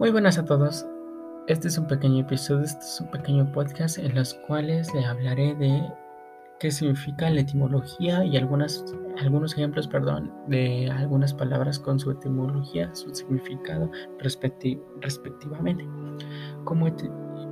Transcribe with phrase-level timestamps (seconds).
[0.00, 0.84] Muy buenas a todos.
[1.46, 5.54] Este es un pequeño episodio, este es un pequeño podcast en los cuales le hablaré
[5.54, 5.88] de
[6.58, 8.84] qué significa la etimología y algunas,
[9.22, 13.88] algunos ejemplos, perdón, de algunas palabras con su etimología, su significado
[14.18, 15.88] respectivamente.
[16.64, 16.88] Como,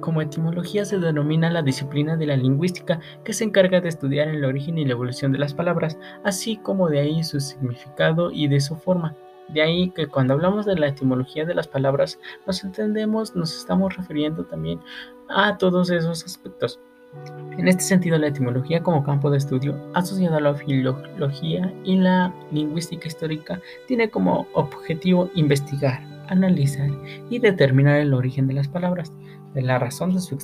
[0.00, 4.46] como etimología se denomina la disciplina de la lingüística que se encarga de estudiar el
[4.46, 8.60] origen y la evolución de las palabras, así como de ahí su significado y de
[8.60, 9.14] su forma.
[9.52, 13.96] De ahí que cuando hablamos de la etimología de las palabras, nos entendemos, nos estamos
[13.96, 14.80] refiriendo también
[15.28, 16.80] a todos esos aspectos.
[17.58, 22.32] En este sentido, la etimología como campo de estudio asociado a la filología y la
[22.52, 26.88] lingüística histórica tiene como objetivo investigar, analizar
[27.28, 29.12] y determinar el origen de las palabras,
[29.54, 30.38] de la razón de su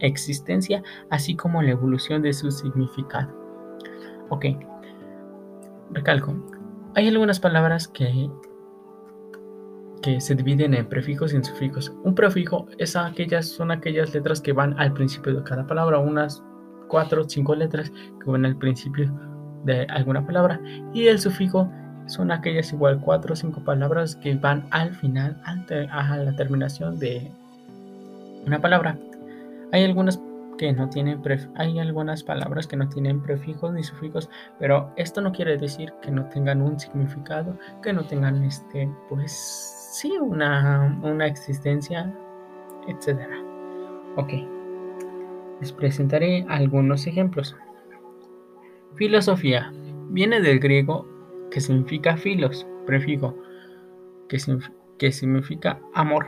[0.00, 3.30] existencia, así como la evolución de su significado.
[4.30, 4.46] Ok,
[5.92, 6.34] recalco,
[6.94, 8.30] hay algunas palabras que,
[10.02, 11.92] que se dividen en prefijos y en sufijos.
[12.04, 16.42] Un prefijo es aquellas, son aquellas letras que van al principio de cada palabra, unas
[16.88, 19.12] cuatro o cinco letras que van al principio
[19.64, 20.60] de alguna palabra.
[20.94, 21.70] Y el sufijo
[22.06, 27.30] son aquellas igual cuatro o cinco palabras que van al final, a la terminación de
[28.46, 28.98] una palabra.
[29.72, 30.18] Hay algunas
[30.58, 31.22] que no tienen
[31.54, 34.28] hay algunas palabras que no tienen prefijos ni sufijos,
[34.58, 39.32] pero esto no quiere decir que no tengan un significado, que no tengan este, pues
[39.92, 42.12] sí, una, una existencia,
[42.86, 43.42] etcétera.
[44.16, 44.32] Ok,
[45.60, 47.56] les presentaré algunos ejemplos.
[48.96, 49.72] Filosofía
[50.10, 51.06] viene del griego
[51.50, 53.34] que significa filos, prefijo,
[54.28, 54.38] que,
[54.98, 56.26] que significa amor,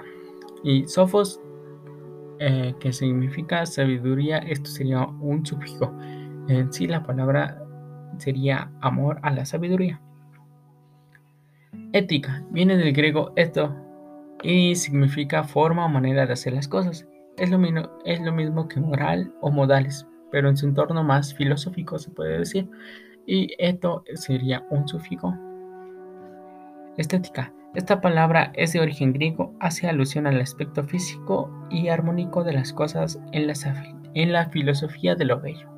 [0.62, 1.40] y sofos
[2.42, 5.94] eh, que significa sabiduría, esto sería un sufijo.
[6.48, 7.62] En sí la palabra
[8.16, 10.00] sería amor a la sabiduría.
[11.92, 13.76] Ética viene del griego eto
[14.42, 17.06] y significa forma o manera de hacer las cosas.
[17.36, 21.34] Es lo, mismo, es lo mismo que moral o modales, pero en su entorno más
[21.34, 22.70] filosófico se puede decir.
[23.26, 25.34] Y eto sería un sufijo.
[26.96, 32.52] Estética esta palabra es de origen griego, hace alusión al aspecto físico y armónico de
[32.52, 33.46] las cosas en
[34.32, 35.68] la, filosofía de lo bello.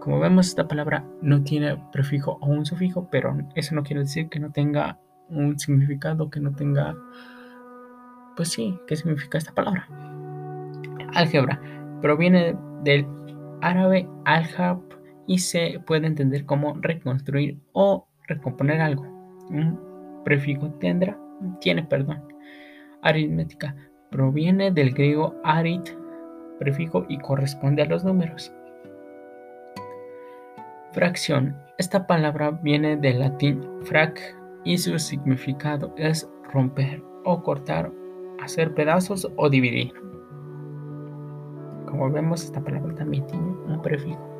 [0.00, 4.28] Como vemos, esta palabra no tiene prefijo o un sufijo, pero eso no quiere decir
[4.28, 4.98] que no tenga
[5.30, 6.94] un significado, que no tenga...
[8.36, 9.88] Pues sí, ¿qué significa esta palabra?
[11.14, 11.58] Álgebra
[12.02, 13.06] proviene del
[13.62, 14.80] árabe aljab
[15.26, 19.06] y se puede entender como reconstruir o recomponer algo
[20.24, 21.18] prefijo tendrá,
[21.60, 22.22] tiene, perdón.
[23.02, 23.74] Aritmética
[24.10, 25.88] proviene del griego arit,
[26.58, 28.52] prefijo y corresponde a los números.
[30.92, 31.56] Fracción.
[31.78, 34.20] Esta palabra viene del latín frac
[34.62, 37.90] y su significado es romper o cortar,
[38.40, 39.92] hacer pedazos o dividir.
[41.86, 44.31] Como vemos, esta palabra también tiene un prefijo.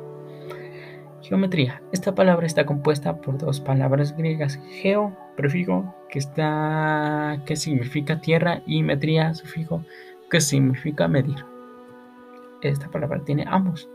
[1.23, 1.81] Geometría.
[1.93, 8.61] Esta palabra está compuesta por dos palabras griegas, geo, prefijo, que, está, que significa tierra,
[8.67, 9.85] y metría, sufijo,
[10.29, 11.45] que significa medir.
[12.61, 13.89] Esta palabra tiene ambos.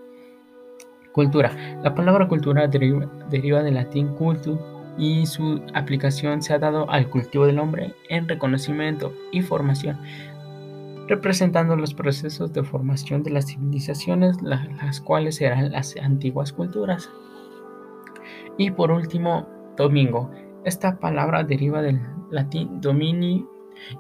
[1.13, 1.53] Cultura.
[1.83, 4.59] La palabra cultura deriva, deriva del latín cultu
[4.97, 9.99] y su aplicación se ha dado al cultivo del hombre en reconocimiento y formación,
[11.09, 17.11] representando los procesos de formación de las civilizaciones, las cuales eran las antiguas culturas.
[18.57, 20.31] Y por último, domingo.
[20.65, 23.47] Esta palabra deriva del latín domini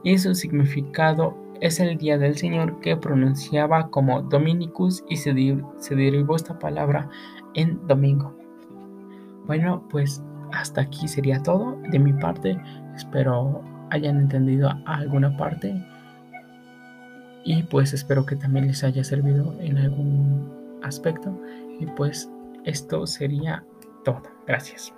[0.02, 5.32] y su significado es el día del Señor que pronunciaba como Dominicus y se,
[5.78, 7.08] se derivó esta palabra
[7.54, 8.36] en domingo.
[9.46, 12.60] Bueno, pues hasta aquí sería todo de mi parte.
[12.94, 15.74] Espero hayan entendido alguna parte
[17.48, 21.34] y pues espero que también les haya servido en algún aspecto
[21.80, 22.28] y pues
[22.64, 23.64] esto sería
[24.04, 24.20] todo.
[24.46, 24.92] Gracias.